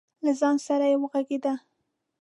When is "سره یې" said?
0.65-0.95